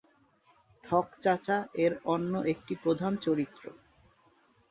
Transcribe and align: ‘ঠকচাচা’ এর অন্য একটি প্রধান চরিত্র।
‘ঠকচাচা’ 0.83 1.57
এর 1.75 1.93
অন্য 2.05 2.33
একটি 2.53 2.73
প্রধান 2.83 3.13
চরিত্র। 3.17 3.63